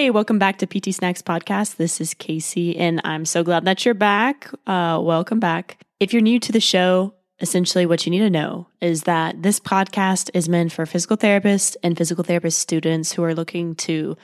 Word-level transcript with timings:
Hey, 0.00 0.08
welcome 0.08 0.38
back 0.38 0.56
to 0.56 0.66
PT 0.66 0.94
Snacks 0.94 1.20
Podcast. 1.20 1.76
This 1.76 2.00
is 2.00 2.14
Casey, 2.14 2.74
and 2.74 3.02
I'm 3.04 3.26
so 3.26 3.44
glad 3.44 3.66
that 3.66 3.84
you're 3.84 3.92
back. 3.92 4.50
Uh, 4.66 4.98
welcome 5.02 5.40
back. 5.40 5.76
If 6.00 6.14
you're 6.14 6.22
new 6.22 6.40
to 6.40 6.52
the 6.52 6.58
show, 6.58 7.12
essentially 7.38 7.84
what 7.84 8.06
you 8.06 8.10
need 8.10 8.20
to 8.20 8.30
know 8.30 8.66
is 8.80 9.02
that 9.02 9.42
this 9.42 9.60
podcast 9.60 10.30
is 10.32 10.48
meant 10.48 10.72
for 10.72 10.86
physical 10.86 11.18
therapists 11.18 11.76
and 11.82 11.98
physical 11.98 12.24
therapist 12.24 12.60
students 12.60 13.12
who 13.12 13.22
are 13.22 13.34
looking 13.34 13.74
to 13.74 14.16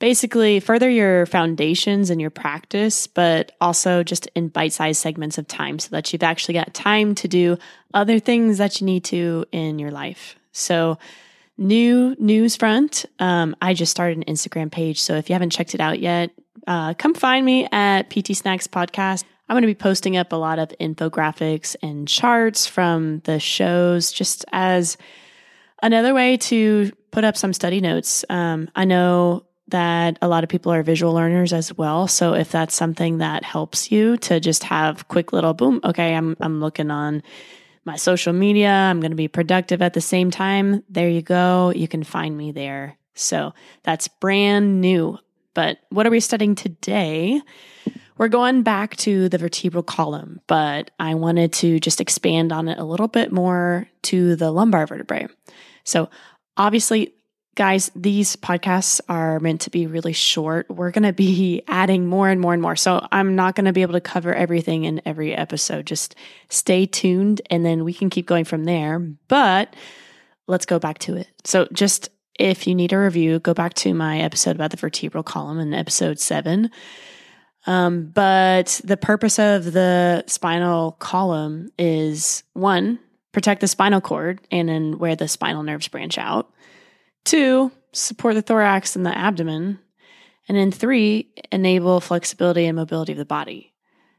basically 0.00 0.60
further 0.60 0.90
your 0.90 1.24
foundations 1.24 2.10
and 2.10 2.20
your 2.20 2.28
practice, 2.28 3.06
but 3.06 3.52
also 3.58 4.02
just 4.02 4.26
in 4.34 4.48
bite 4.48 4.74
sized 4.74 5.00
segments 5.00 5.38
of 5.38 5.48
time 5.48 5.78
so 5.78 5.88
that 5.92 6.12
you've 6.12 6.22
actually 6.22 6.52
got 6.52 6.74
time 6.74 7.14
to 7.14 7.26
do 7.26 7.56
other 7.94 8.18
things 8.18 8.58
that 8.58 8.82
you 8.82 8.84
need 8.84 9.04
to 9.04 9.46
in 9.50 9.78
your 9.78 9.90
life. 9.90 10.36
So, 10.52 10.98
new 11.58 12.14
news 12.18 12.56
front. 12.56 13.06
Um, 13.18 13.56
I 13.60 13.74
just 13.74 13.90
started 13.90 14.18
an 14.18 14.24
Instagram 14.24 14.70
page. 14.70 15.00
So 15.00 15.14
if 15.14 15.28
you 15.28 15.34
haven't 15.34 15.50
checked 15.50 15.74
it 15.74 15.80
out 15.80 16.00
yet, 16.00 16.30
uh, 16.66 16.94
come 16.94 17.14
find 17.14 17.44
me 17.44 17.68
at 17.70 18.10
PT 18.10 18.36
Snacks 18.36 18.66
Podcast. 18.66 19.24
I'm 19.48 19.54
going 19.54 19.62
to 19.62 19.68
be 19.68 19.74
posting 19.74 20.16
up 20.16 20.32
a 20.32 20.36
lot 20.36 20.58
of 20.58 20.68
infographics 20.80 21.76
and 21.82 22.08
charts 22.08 22.66
from 22.66 23.20
the 23.20 23.38
shows 23.38 24.10
just 24.12 24.44
as 24.52 24.96
another 25.82 26.14
way 26.14 26.36
to 26.36 26.90
put 27.12 27.24
up 27.24 27.36
some 27.36 27.52
study 27.52 27.80
notes. 27.80 28.24
Um, 28.28 28.68
I 28.74 28.84
know 28.84 29.44
that 29.68 30.18
a 30.22 30.28
lot 30.28 30.44
of 30.44 30.50
people 30.50 30.72
are 30.72 30.82
visual 30.82 31.12
learners 31.12 31.52
as 31.52 31.76
well. 31.76 32.08
So 32.08 32.34
if 32.34 32.50
that's 32.50 32.74
something 32.74 33.18
that 33.18 33.44
helps 33.44 33.90
you 33.90 34.16
to 34.18 34.40
just 34.40 34.64
have 34.64 35.08
quick 35.08 35.32
little 35.32 35.54
boom, 35.54 35.80
okay, 35.84 36.14
I'm 36.14 36.36
I'm 36.40 36.60
looking 36.60 36.90
on 36.90 37.22
my 37.86 37.96
social 37.96 38.32
media. 38.32 38.70
I'm 38.70 39.00
going 39.00 39.12
to 39.12 39.16
be 39.16 39.28
productive 39.28 39.80
at 39.80 39.94
the 39.94 40.00
same 40.00 40.30
time. 40.30 40.82
There 40.90 41.08
you 41.08 41.22
go. 41.22 41.72
You 41.74 41.88
can 41.88 42.02
find 42.02 42.36
me 42.36 42.52
there. 42.52 42.98
So 43.14 43.54
that's 43.84 44.08
brand 44.08 44.80
new. 44.80 45.18
But 45.54 45.78
what 45.88 46.06
are 46.06 46.10
we 46.10 46.20
studying 46.20 46.54
today? 46.54 47.40
We're 48.18 48.28
going 48.28 48.62
back 48.62 48.96
to 48.98 49.28
the 49.28 49.38
vertebral 49.38 49.82
column, 49.82 50.40
but 50.46 50.90
I 50.98 51.14
wanted 51.14 51.52
to 51.54 51.80
just 51.80 52.00
expand 52.00 52.52
on 52.52 52.68
it 52.68 52.78
a 52.78 52.84
little 52.84 53.08
bit 53.08 53.30
more 53.30 53.88
to 54.02 54.36
the 54.36 54.50
lumbar 54.50 54.86
vertebrae. 54.86 55.28
So, 55.84 56.10
obviously, 56.56 57.14
guys, 57.56 57.90
these 57.96 58.36
podcasts 58.36 59.00
are 59.08 59.40
meant 59.40 59.62
to 59.62 59.70
be 59.70 59.86
really 59.86 60.12
short. 60.12 60.70
We're 60.70 60.92
going 60.92 61.02
to 61.04 61.12
be 61.12 61.62
adding 61.68 62.06
more 62.06 62.28
and 62.28 62.40
more 62.40 62.52
and 62.52 62.62
more. 62.62 62.76
So 62.76 63.04
I'm 63.10 63.34
not 63.34 63.56
going 63.56 63.64
to 63.64 63.72
be 63.72 63.82
able 63.82 63.94
to 63.94 64.00
cover 64.00 64.32
everything 64.32 64.84
in 64.84 65.02
every 65.04 65.34
episode. 65.34 65.86
Just 65.86 66.14
stay 66.48 66.86
tuned 66.86 67.40
and 67.50 67.64
then 67.64 67.82
we 67.82 67.92
can 67.92 68.10
keep 68.10 68.26
going 68.26 68.44
from 68.44 68.64
there. 68.64 69.00
But 69.00 69.74
let's 70.46 70.66
go 70.66 70.78
back 70.78 70.98
to 70.98 71.16
it. 71.16 71.28
So 71.44 71.66
just 71.72 72.10
if 72.38 72.66
you 72.66 72.74
need 72.74 72.92
a 72.92 72.98
review, 72.98 73.38
go 73.40 73.54
back 73.54 73.74
to 73.74 73.94
my 73.94 74.20
episode 74.20 74.54
about 74.54 74.70
the 74.70 74.76
vertebral 74.76 75.24
column 75.24 75.58
in 75.58 75.72
episode 75.72 76.20
seven. 76.20 76.70
Um, 77.66 78.12
but 78.14 78.80
the 78.84 78.96
purpose 78.96 79.38
of 79.38 79.72
the 79.72 80.22
spinal 80.28 80.92
column 80.92 81.70
is 81.78 82.44
one, 82.52 83.00
protect 83.32 83.60
the 83.60 83.66
spinal 83.66 84.00
cord 84.00 84.40
and 84.52 84.68
then 84.68 84.98
where 84.98 85.16
the 85.16 85.26
spinal 85.26 85.62
nerves 85.62 85.88
branch 85.88 86.16
out. 86.18 86.52
Two, 87.26 87.72
support 87.92 88.36
the 88.36 88.42
thorax 88.42 88.94
and 88.94 89.04
the 89.04 89.16
abdomen. 89.16 89.80
And 90.48 90.56
then 90.56 90.70
three, 90.70 91.28
enable 91.50 92.00
flexibility 92.00 92.66
and 92.66 92.76
mobility 92.76 93.12
of 93.12 93.18
the 93.18 93.24
body. 93.24 93.72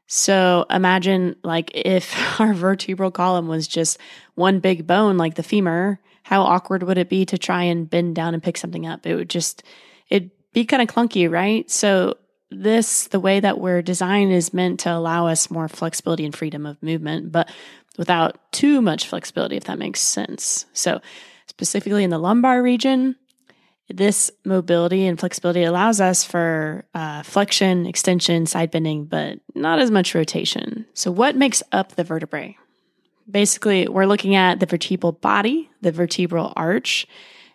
So 0.07 0.65
imagine 0.69 1.37
like 1.41 1.71
if 1.73 2.39
our 2.39 2.53
vertebral 2.53 3.11
column 3.11 3.47
was 3.47 3.67
just 3.67 3.97
one 4.35 4.59
big 4.59 4.85
bone 4.85 5.17
like 5.17 5.35
the 5.35 5.43
femur, 5.43 5.99
how 6.23 6.41
awkward 6.41 6.83
would 6.83 6.97
it 6.97 7.07
be 7.07 7.25
to 7.27 7.37
try 7.37 7.63
and 7.63 7.89
bend 7.89 8.15
down 8.15 8.33
and 8.33 8.43
pick 8.43 8.57
something 8.57 8.85
up? 8.85 9.07
It 9.07 9.15
would 9.15 9.29
just 9.29 9.63
it'd 10.09 10.31
be 10.53 10.65
kind 10.65 10.81
of 10.81 10.93
clunky, 10.93 11.31
right? 11.31 11.69
So 11.71 12.17
this 12.51 13.07
the 13.07 13.21
way 13.21 13.39
that 13.39 13.57
we're 13.57 13.81
designed 13.81 14.33
is 14.33 14.53
meant 14.53 14.81
to 14.81 14.91
allow 14.91 15.27
us 15.27 15.49
more 15.49 15.69
flexibility 15.69 16.25
and 16.25 16.35
freedom 16.35 16.65
of 16.65 16.83
movement, 16.83 17.31
but 17.31 17.49
without 17.97 18.51
too 18.51 18.81
much 18.81 19.07
flexibility 19.07 19.55
if 19.55 19.63
that 19.63 19.79
makes 19.79 20.01
sense. 20.01 20.65
So 20.73 20.99
specifically 21.57 22.03
in 22.03 22.11
the 22.11 22.19
lumbar 22.19 22.61
region. 22.61 23.15
This 23.89 24.29
mobility 24.45 25.07
and 25.07 25.19
flexibility 25.19 25.63
allows 25.63 25.99
us 25.99 26.23
for 26.23 26.85
uh, 26.93 27.23
flexion, 27.23 27.87
extension, 27.87 28.45
side 28.45 28.69
bending, 28.69 29.05
but 29.05 29.39
not 29.55 29.79
as 29.79 29.89
much 29.89 30.13
rotation. 30.13 30.85
So, 30.93 31.09
what 31.09 31.35
makes 31.35 31.63
up 31.71 31.93
the 31.93 32.03
vertebrae? 32.03 32.57
Basically, 33.29 33.87
we're 33.87 34.05
looking 34.05 34.35
at 34.35 34.59
the 34.59 34.67
vertebral 34.67 35.13
body, 35.13 35.71
the 35.81 35.91
vertebral 35.91 36.53
arch, 36.55 37.07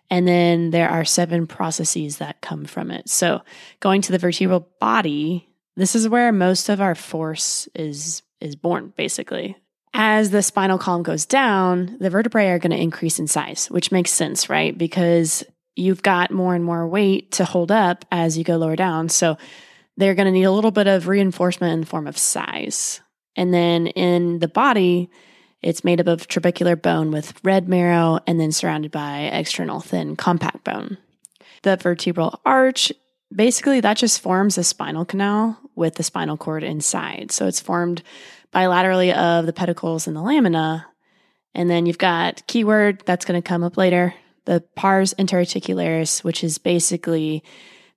and 0.09 0.27
then 0.27 0.71
there 0.71 0.89
are 0.89 1.05
seven 1.05 1.47
processes 1.47 2.17
that 2.17 2.41
come 2.41 2.65
from 2.65 2.91
it. 2.91 3.07
So, 3.07 3.41
going 3.79 4.01
to 4.01 4.11
the 4.11 4.19
vertebral 4.19 4.67
body, 4.81 5.47
this 5.77 5.95
is 5.95 6.09
where 6.09 6.33
most 6.33 6.67
of 6.67 6.81
our 6.81 6.95
force 6.95 7.69
is 7.73 8.21
is 8.41 8.57
born 8.57 8.91
basically 8.97 9.55
as 9.93 10.31
the 10.31 10.41
spinal 10.41 10.77
column 10.77 11.03
goes 11.03 11.25
down, 11.25 11.97
the 11.99 12.09
vertebrae 12.09 12.49
are 12.49 12.59
going 12.59 12.71
to 12.71 12.81
increase 12.81 13.19
in 13.19 13.27
size, 13.27 13.67
which 13.69 13.91
makes 13.91 14.11
sense, 14.11 14.49
right? 14.49 14.75
Because 14.77 15.43
you've 15.75 16.01
got 16.01 16.31
more 16.31 16.55
and 16.55 16.63
more 16.63 16.87
weight 16.87 17.31
to 17.33 17.45
hold 17.45 17.71
up 17.71 18.05
as 18.11 18.37
you 18.37 18.43
go 18.43 18.57
lower 18.57 18.75
down. 18.75 19.09
So 19.09 19.37
they're 19.97 20.15
going 20.15 20.25
to 20.25 20.31
need 20.31 20.43
a 20.43 20.51
little 20.51 20.71
bit 20.71 20.87
of 20.87 21.07
reinforcement 21.07 21.73
in 21.73 21.81
the 21.81 21.85
form 21.85 22.07
of 22.07 22.17
size. 22.17 23.01
And 23.35 23.53
then 23.53 23.87
in 23.87 24.39
the 24.39 24.47
body, 24.47 25.09
it's 25.61 25.83
made 25.83 26.01
up 26.01 26.07
of 26.07 26.27
trabecular 26.27 26.79
bone 26.79 27.11
with 27.11 27.33
red 27.43 27.69
marrow 27.69 28.19
and 28.27 28.39
then 28.39 28.51
surrounded 28.51 28.91
by 28.91 29.21
external 29.21 29.79
thin 29.79 30.15
compact 30.15 30.63
bone. 30.63 30.97
The 31.61 31.77
vertebral 31.77 32.41
arch, 32.45 32.91
basically, 33.33 33.79
that 33.79 33.97
just 33.97 34.21
forms 34.21 34.57
a 34.57 34.63
spinal 34.63 35.05
canal 35.05 35.57
with 35.75 35.95
the 35.95 36.03
spinal 36.03 36.37
cord 36.37 36.63
inside. 36.63 37.31
So 37.31 37.47
it's 37.47 37.61
formed 37.61 38.03
bilaterally 38.53 39.13
of 39.13 39.45
the 39.45 39.53
pedicles 39.53 40.07
and 40.07 40.15
the 40.15 40.21
lamina. 40.21 40.85
And 41.55 41.69
then 41.69 41.85
you've 41.85 41.97
got 41.97 42.45
keyword 42.47 43.03
that's 43.05 43.25
going 43.25 43.41
to 43.41 43.47
come 43.47 43.63
up 43.63 43.77
later, 43.77 44.13
the 44.45 44.63
pars 44.75 45.13
interarticularis, 45.15 46.23
which 46.23 46.43
is 46.43 46.57
basically 46.57 47.43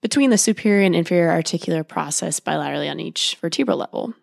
between 0.02 0.30
the 0.30 0.38
superior 0.38 0.84
and 0.84 0.94
inferior 0.94 1.30
articular 1.30 1.82
process 1.82 2.38
bilaterally 2.38 2.90
on 2.90 3.00
each 3.00 3.36
vertebral 3.40 3.78
level. 3.78 4.14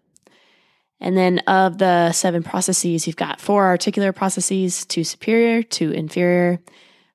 And 0.99 1.17
then 1.17 1.39
of 1.39 1.79
the 1.79 2.13
seven 2.13 2.43
processes, 2.43 3.05
you've 3.05 3.17
got 3.17 3.41
four 3.41 3.65
articular 3.65 4.13
processes, 4.13 4.85
two 4.85 5.03
superior, 5.03 5.61
two 5.61 5.91
inferior. 5.91 6.61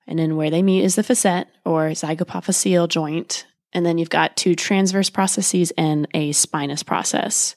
And 0.07 0.19
then 0.19 0.37
where 0.37 0.51
they 0.51 0.63
meet 0.63 0.85
is 0.85 0.97
the 0.97 1.03
facet 1.03 1.49
or 1.65 1.89
zygapophyseal 1.91 2.89
joint. 2.89 3.47
And 3.73 3.87
then 3.87 3.97
you've 3.97 4.11
got 4.11 4.37
two 4.37 4.55
transverse 4.55 5.09
processes 5.09 5.73
and 5.79 6.07
a 6.13 6.33
spinous 6.33 6.83
process. 6.83 7.57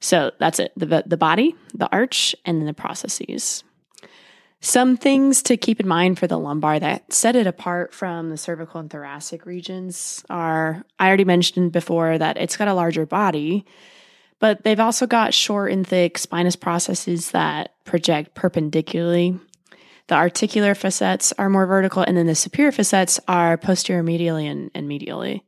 So 0.00 0.32
that's 0.38 0.58
it 0.58 0.72
the, 0.76 1.02
the 1.06 1.16
body, 1.16 1.54
the 1.74 1.90
arch, 1.90 2.34
and 2.44 2.58
then 2.60 2.66
the 2.66 2.74
processes. 2.74 3.64
Some 4.60 4.96
things 4.96 5.42
to 5.44 5.56
keep 5.56 5.78
in 5.78 5.86
mind 5.86 6.18
for 6.18 6.26
the 6.26 6.38
lumbar 6.38 6.80
that 6.80 7.12
set 7.12 7.36
it 7.36 7.46
apart 7.46 7.94
from 7.94 8.30
the 8.30 8.36
cervical 8.36 8.80
and 8.80 8.90
thoracic 8.90 9.46
regions 9.46 10.24
are 10.28 10.84
I 10.98 11.06
already 11.06 11.24
mentioned 11.24 11.70
before 11.70 12.18
that 12.18 12.36
it's 12.36 12.56
got 12.56 12.66
a 12.66 12.74
larger 12.74 13.06
body, 13.06 13.64
but 14.40 14.64
they've 14.64 14.80
also 14.80 15.06
got 15.06 15.32
short 15.32 15.70
and 15.70 15.86
thick 15.86 16.18
spinous 16.18 16.56
processes 16.56 17.30
that 17.30 17.72
project 17.84 18.34
perpendicularly. 18.34 19.38
The 20.08 20.16
articular 20.16 20.74
facets 20.74 21.32
are 21.38 21.50
more 21.50 21.66
vertical, 21.66 22.02
and 22.02 22.16
then 22.16 22.26
the 22.26 22.34
superior 22.34 22.72
facets 22.72 23.20
are 23.28 23.58
posterior 23.58 24.02
medially 24.02 24.50
and, 24.50 24.70
and 24.74 24.88
medially. 24.88 25.42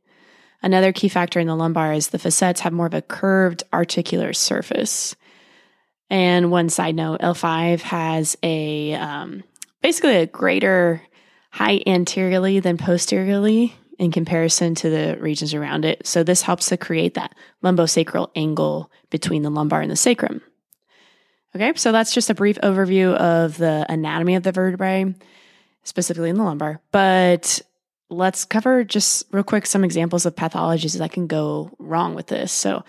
Another 0.63 0.91
key 0.91 1.07
factor 1.07 1.39
in 1.39 1.47
the 1.47 1.55
lumbar 1.55 1.93
is 1.93 2.09
the 2.09 2.19
facets 2.19 2.61
have 2.61 2.73
more 2.73 2.85
of 2.85 2.93
a 2.93 3.01
curved 3.01 3.63
articular 3.73 4.33
surface. 4.33 5.15
And 6.09 6.51
one 6.51 6.69
side 6.69 6.95
note, 6.95 7.21
L5 7.21 7.81
has 7.81 8.37
a 8.43 8.93
um, 8.93 9.43
basically 9.81 10.17
a 10.17 10.25
greater 10.27 11.01
height 11.51 11.83
anteriorly 11.87 12.59
than 12.59 12.77
posteriorly 12.77 13.73
in 13.97 14.11
comparison 14.11 14.73
to 14.75 14.89
the 14.89 15.17
regions 15.19 15.53
around 15.53 15.85
it. 15.85 16.05
So 16.05 16.23
this 16.23 16.41
helps 16.41 16.69
to 16.69 16.77
create 16.77 17.15
that 17.15 17.35
lumbosacral 17.63 18.31
angle 18.35 18.91
between 19.09 19.43
the 19.43 19.51
lumbar 19.51 19.81
and 19.81 19.91
the 19.91 19.95
sacrum. 19.95 20.41
Okay, 21.55 21.73
so 21.75 21.91
that's 21.91 22.13
just 22.13 22.29
a 22.29 22.33
brief 22.35 22.57
overview 22.61 23.13
of 23.13 23.57
the 23.57 23.85
anatomy 23.89 24.35
of 24.35 24.43
the 24.43 24.53
vertebrae, 24.53 25.13
specifically 25.83 26.29
in 26.29 26.37
the 26.37 26.43
lumbar. 26.43 26.81
But 26.91 27.61
let's 28.11 28.45
cover 28.45 28.83
just 28.83 29.25
real 29.31 29.43
quick 29.43 29.65
some 29.65 29.83
examples 29.83 30.25
of 30.25 30.35
pathologies 30.35 30.97
that 30.97 31.11
can 31.11 31.27
go 31.27 31.71
wrong 31.79 32.13
with 32.13 32.27
this. 32.27 32.51
So, 32.51 32.83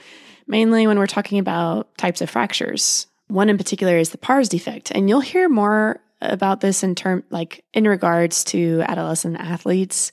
mainly 0.47 0.87
when 0.87 0.99
we're 0.99 1.07
talking 1.07 1.39
about 1.39 1.97
types 1.97 2.21
of 2.21 2.29
fractures, 2.29 3.07
one 3.29 3.49
in 3.49 3.57
particular 3.57 3.97
is 3.97 4.11
the 4.11 4.19
pars 4.19 4.49
defect, 4.49 4.91
and 4.91 5.09
you'll 5.09 5.21
hear 5.21 5.49
more 5.49 6.01
about 6.21 6.61
this 6.61 6.83
in 6.83 6.95
term 6.95 7.25
like 7.31 7.65
in 7.73 7.89
regards 7.89 8.45
to 8.45 8.83
adolescent 8.87 9.37
athletes. 9.39 10.13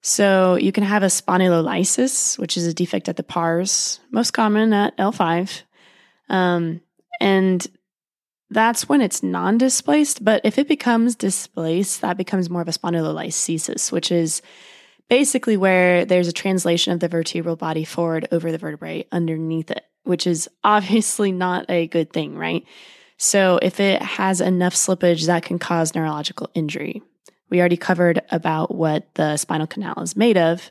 So, 0.00 0.54
you 0.54 0.72
can 0.72 0.84
have 0.84 1.02
a 1.02 1.06
spondylolysis, 1.06 2.38
which 2.38 2.56
is 2.56 2.66
a 2.66 2.74
defect 2.74 3.08
at 3.08 3.16
the 3.16 3.24
pars, 3.24 4.00
most 4.10 4.30
common 4.30 4.72
at 4.72 4.96
L5. 4.96 5.62
Um, 6.28 6.80
and 7.20 7.66
that's 8.50 8.88
when 8.88 9.00
it's 9.00 9.22
non 9.22 9.58
displaced. 9.58 10.24
But 10.24 10.40
if 10.44 10.58
it 10.58 10.68
becomes 10.68 11.14
displaced, 11.14 12.00
that 12.00 12.16
becomes 12.16 12.48
more 12.48 12.62
of 12.62 12.68
a 12.68 12.72
spondylolisthesis, 12.72 13.92
which 13.92 14.10
is 14.10 14.42
basically 15.08 15.56
where 15.56 16.04
there's 16.04 16.28
a 16.28 16.32
translation 16.32 16.92
of 16.92 17.00
the 17.00 17.08
vertebral 17.08 17.56
body 17.56 17.84
forward 17.84 18.28
over 18.32 18.50
the 18.52 18.58
vertebrae 18.58 19.06
underneath 19.12 19.70
it, 19.70 19.84
which 20.04 20.26
is 20.26 20.48
obviously 20.64 21.32
not 21.32 21.66
a 21.68 21.86
good 21.88 22.12
thing, 22.12 22.36
right? 22.36 22.64
So 23.16 23.58
if 23.60 23.80
it 23.80 24.00
has 24.00 24.40
enough 24.40 24.74
slippage, 24.74 25.26
that 25.26 25.42
can 25.42 25.58
cause 25.58 25.94
neurological 25.94 26.50
injury. 26.54 27.02
We 27.50 27.60
already 27.60 27.76
covered 27.76 28.22
about 28.30 28.74
what 28.74 29.12
the 29.14 29.36
spinal 29.36 29.66
canal 29.66 30.00
is 30.02 30.16
made 30.16 30.36
of. 30.36 30.70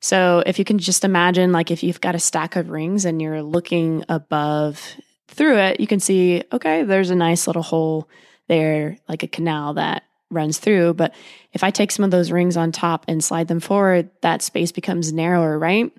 So 0.00 0.42
if 0.46 0.58
you 0.58 0.64
can 0.64 0.78
just 0.78 1.04
imagine, 1.04 1.50
like 1.50 1.70
if 1.70 1.82
you've 1.82 2.00
got 2.00 2.14
a 2.14 2.20
stack 2.20 2.56
of 2.56 2.70
rings 2.70 3.04
and 3.04 3.22
you're 3.22 3.42
looking 3.42 4.04
above 4.08 4.80
through 5.28 5.58
it, 5.58 5.80
you 5.80 5.86
can 5.86 6.00
see, 6.00 6.42
okay, 6.52 6.82
there's 6.82 7.10
a 7.10 7.14
nice 7.14 7.46
little 7.46 7.62
hole 7.62 8.08
there, 8.48 8.96
like 9.08 9.22
a 9.22 9.28
canal 9.28 9.74
that 9.74 10.04
runs 10.30 10.58
through. 10.58 10.94
But 10.94 11.14
if 11.52 11.62
I 11.62 11.70
take 11.70 11.92
some 11.92 12.04
of 12.04 12.10
those 12.10 12.32
rings 12.32 12.56
on 12.56 12.72
top 12.72 13.04
and 13.08 13.22
slide 13.22 13.48
them 13.48 13.60
forward, 13.60 14.10
that 14.22 14.42
space 14.42 14.72
becomes 14.72 15.12
narrower, 15.12 15.58
right? 15.58 15.92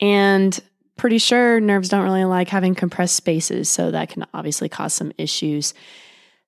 And 0.00 0.58
pretty 0.96 1.18
sure 1.18 1.60
nerves 1.60 1.88
don't 1.88 2.04
really 2.04 2.24
like 2.24 2.48
having 2.48 2.74
compressed 2.74 3.16
spaces. 3.16 3.68
So 3.68 3.90
that 3.90 4.10
can 4.10 4.26
obviously 4.32 4.68
cause 4.68 4.94
some 4.94 5.12
issues 5.18 5.74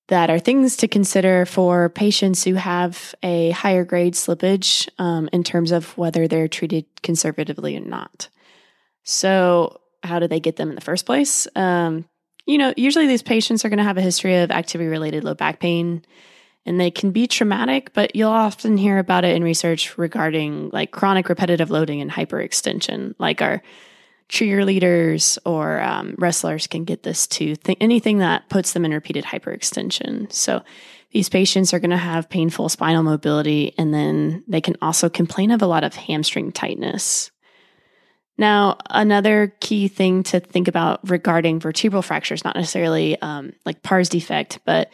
that 0.09 0.29
are 0.29 0.39
things 0.39 0.77
to 0.77 0.89
consider 0.89 1.47
for 1.47 1.89
patients 1.89 2.45
who 2.45 2.55
have 2.55 3.15
a 3.23 3.51
higher 3.51 3.85
grade 3.85 4.15
slippage 4.15 4.89
um, 4.99 5.31
in 5.33 5.43
terms 5.43 5.73
of 5.73 5.97
whether 5.97 6.29
they're 6.29 6.49
treated 6.49 6.85
conservatively 7.03 7.77
or 7.77 7.81
not. 7.81 8.29
So, 9.03 9.81
how 10.05 10.19
do 10.19 10.29
they 10.29 10.41
get 10.41 10.57
them 10.57 10.69
in 10.69 10.75
the 10.75 10.81
first 10.81 11.07
place? 11.07 11.49
Um, 11.57 12.05
you 12.47 12.59
know, 12.59 12.75
usually 12.77 13.07
these 13.07 13.23
patients 13.23 13.65
are 13.65 13.69
going 13.69 13.79
to 13.79 13.85
have 13.85 13.97
a 13.97 14.03
history 14.03 14.37
of 14.37 14.51
activity 14.51 14.89
related 14.89 15.25
low 15.25 15.35
back 15.35 15.61
pain 15.61 16.05
and 16.67 16.81
they 16.81 16.91
can 16.91 17.11
be 17.11 17.27
traumatic, 17.27 17.93
but 17.93 18.17
you'll 18.17 18.31
often 18.31 18.77
hear 18.77 18.99
about 18.99 19.25
it 19.25 19.37
in 19.37 19.45
research 19.45 19.99
regarding 19.99 20.71
like 20.71 20.91
chronic 20.91 21.29
repetitive 21.29 21.71
loading 21.71 22.01
and 22.01 22.11
hyperextension. 22.11 23.15
Like 23.19 23.43
our 23.43 23.63
cheerleaders 24.31 25.37
or 25.45 25.81
um, 25.83 26.15
wrestlers 26.19 26.67
can 26.67 26.85
get 26.85 27.03
this 27.03 27.27
too. 27.27 27.57
Th- 27.57 27.79
anything 27.81 28.19
that 28.19 28.49
puts 28.49 28.73
them 28.73 28.85
in 28.85 28.93
repeated 28.93 29.25
hyperextension. 29.25 30.33
So 30.33 30.63
these 31.13 31.29
patients 31.29 31.75
are 31.75 31.79
going 31.79 31.91
to 31.91 31.97
have 31.97 32.31
painful 32.31 32.69
spinal 32.69 33.03
mobility, 33.03 33.75
and 33.79 33.95
then 33.95 34.43
they 34.49 34.61
can 34.61 34.77
also 34.83 35.09
complain 35.09 35.51
of 35.51 35.63
a 35.63 35.67
lot 35.67 35.85
of 35.85 35.95
hamstring 35.95 36.51
tightness. 36.51 37.31
Now, 38.37 38.79
another 38.91 39.55
key 39.61 39.89
thing 39.89 40.25
to 40.25 40.41
think 40.41 40.67
about 40.67 41.09
regarding 41.09 41.61
vertebral 41.61 42.03
fractures, 42.03 42.45
not 42.45 42.57
necessarily 42.57 43.21
um, 43.23 43.53
like 43.65 43.83
pars 43.83 44.09
defect, 44.09 44.59
but 44.65 44.91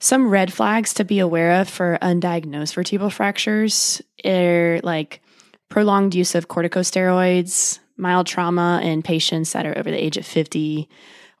some 0.00 0.28
red 0.28 0.52
flags 0.52 0.94
to 0.94 1.04
be 1.04 1.20
aware 1.20 1.60
of 1.60 1.68
for 1.68 1.98
undiagnosed 2.02 2.74
vertebral 2.74 3.10
fractures 3.10 4.02
are 4.24 4.80
like 4.82 5.22
prolonged 5.68 6.14
use 6.14 6.34
of 6.34 6.48
corticosteroids, 6.48 7.78
mild 7.96 8.26
trauma 8.26 8.80
in 8.82 9.02
patients 9.02 9.52
that 9.52 9.66
are 9.66 9.78
over 9.78 9.90
the 9.90 10.02
age 10.02 10.16
of 10.16 10.26
50, 10.26 10.88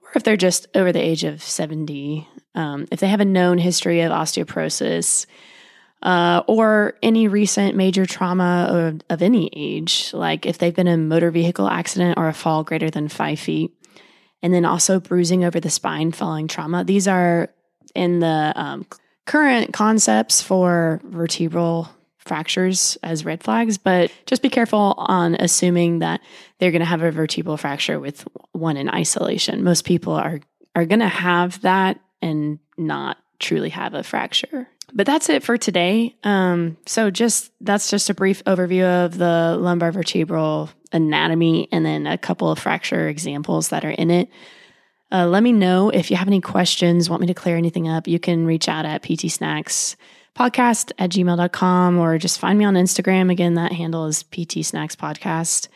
or 0.02 0.10
if 0.14 0.22
they're 0.22 0.36
just 0.36 0.66
over 0.74 0.92
the 0.92 1.02
age 1.02 1.24
of 1.24 1.42
70, 1.42 2.28
um, 2.54 2.86
if 2.92 3.00
they 3.00 3.08
have 3.08 3.20
a 3.20 3.24
known 3.24 3.58
history 3.58 4.00
of 4.02 4.12
osteoporosis, 4.12 5.26
uh, 6.04 6.42
or 6.46 6.94
any 7.02 7.28
recent 7.28 7.76
major 7.76 8.04
trauma 8.04 8.66
of, 8.68 9.00
of 9.08 9.22
any 9.22 9.50
age, 9.54 10.10
like 10.12 10.44
if 10.44 10.58
they've 10.58 10.74
been 10.74 10.86
in 10.86 11.00
a 11.00 11.02
motor 11.02 11.30
vehicle 11.30 11.66
accident 11.66 12.18
or 12.18 12.28
a 12.28 12.34
fall 12.34 12.62
greater 12.62 12.90
than 12.90 13.08
five 13.08 13.40
feet, 13.40 13.72
and 14.42 14.52
then 14.52 14.66
also 14.66 15.00
bruising 15.00 15.44
over 15.44 15.58
the 15.58 15.70
spine 15.70 16.12
following 16.12 16.46
trauma. 16.46 16.84
These 16.84 17.08
are 17.08 17.48
in 17.94 18.20
the 18.20 18.52
um, 18.54 18.86
current 19.26 19.72
concepts 19.72 20.42
for 20.42 21.00
vertebral 21.04 21.88
fractures 22.18 22.98
as 23.02 23.24
red 23.24 23.42
flags, 23.42 23.78
but 23.78 24.10
just 24.26 24.42
be 24.42 24.50
careful 24.50 24.94
on 24.98 25.34
assuming 25.36 26.00
that 26.00 26.20
they're 26.58 26.70
going 26.70 26.80
to 26.80 26.86
have 26.86 27.02
a 27.02 27.10
vertebral 27.10 27.56
fracture 27.56 27.98
with 27.98 28.26
one 28.52 28.76
in 28.76 28.90
isolation. 28.90 29.64
Most 29.64 29.84
people 29.84 30.12
are 30.12 30.40
are 30.76 30.86
going 30.86 31.00
to 31.00 31.08
have 31.08 31.60
that 31.60 32.00
and 32.20 32.58
not 32.76 33.16
truly 33.38 33.68
have 33.68 33.94
a 33.94 34.02
fracture. 34.02 34.68
But 34.94 35.06
that's 35.06 35.28
it 35.28 35.42
for 35.42 35.58
today. 35.58 36.14
Um, 36.22 36.76
so 36.86 37.10
just 37.10 37.50
that's 37.60 37.90
just 37.90 38.10
a 38.10 38.14
brief 38.14 38.44
overview 38.44 38.84
of 38.84 39.18
the 39.18 39.56
lumbar 39.58 39.90
vertebral 39.90 40.70
anatomy 40.92 41.68
and 41.72 41.84
then 41.84 42.06
a 42.06 42.16
couple 42.16 42.50
of 42.50 42.60
fracture 42.60 43.08
examples 43.08 43.70
that 43.70 43.84
are 43.84 43.90
in 43.90 44.10
it. 44.10 44.28
Uh, 45.10 45.26
let 45.26 45.42
me 45.42 45.52
know 45.52 45.90
if 45.90 46.10
you 46.10 46.16
have 46.16 46.28
any 46.28 46.40
questions, 46.40 47.10
want 47.10 47.20
me 47.20 47.26
to 47.26 47.34
clear 47.34 47.56
anything 47.56 47.88
up. 47.88 48.06
You 48.06 48.20
can 48.20 48.46
reach 48.46 48.68
out 48.68 48.84
at 48.84 49.02
PT 49.02 49.30
Snacks 49.30 49.96
podcast 50.36 50.92
at 50.98 51.10
gmail.com 51.10 51.98
or 51.98 52.18
just 52.18 52.38
find 52.38 52.58
me 52.58 52.64
on 52.64 52.74
Instagram. 52.74 53.30
Again, 53.30 53.54
that 53.54 53.72
handle 53.72 54.06
is 54.06 54.22
PT 54.24 54.64
Snacks 54.64 54.96
Podcast. 54.96 55.68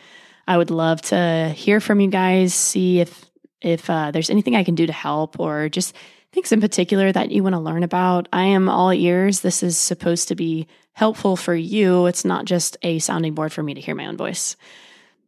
I 0.46 0.56
would 0.56 0.70
love 0.70 1.02
to 1.02 1.52
hear 1.54 1.80
from 1.80 2.00
you 2.00 2.08
guys, 2.08 2.54
see 2.54 3.00
if 3.00 3.24
if 3.60 3.90
uh, 3.90 4.12
there's 4.12 4.30
anything 4.30 4.54
I 4.54 4.62
can 4.62 4.76
do 4.76 4.86
to 4.86 4.92
help 4.92 5.40
or 5.40 5.68
just 5.68 5.94
things 6.32 6.52
in 6.52 6.60
particular 6.60 7.10
that 7.12 7.30
you 7.30 7.42
want 7.42 7.54
to 7.54 7.60
learn 7.60 7.82
about. 7.82 8.28
I 8.32 8.44
am 8.44 8.68
all 8.68 8.92
ears. 8.92 9.40
This 9.40 9.62
is 9.62 9.76
supposed 9.76 10.28
to 10.28 10.34
be 10.34 10.66
helpful 10.92 11.36
for 11.36 11.54
you. 11.54 12.06
It's 12.06 12.24
not 12.24 12.44
just 12.44 12.76
a 12.82 12.98
sounding 12.98 13.34
board 13.34 13.52
for 13.52 13.62
me 13.62 13.74
to 13.74 13.80
hear 13.80 13.94
my 13.94 14.06
own 14.06 14.16
voice. 14.16 14.56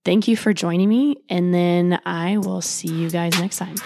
Thank 0.04 0.28
you 0.28 0.36
for 0.36 0.52
joining 0.52 0.88
me, 0.88 1.16
and 1.28 1.52
then 1.52 2.00
I 2.06 2.38
will 2.38 2.62
see 2.62 2.88
you 2.88 3.10
guys 3.10 3.38
next 3.38 3.58
time. 3.58 3.76